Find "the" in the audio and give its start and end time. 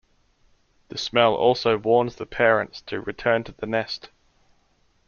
0.89-0.97, 2.15-2.25, 3.51-3.67